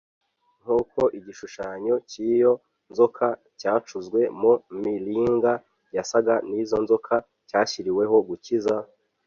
Nk'uko 0.61 1.01
igishushanyo 1.17 1.95
cy'iyo 2.09 2.53
nzoka 2.91 3.27
cyacuzwe 3.59 4.19
mu 4.39 4.53
mringa 4.79 5.53
cyasaga 5.91 6.35
n'izo 6.49 6.77
nzoka 6.83 7.15
cyashyiriweho 7.49 8.15
gukiza, 8.27 8.75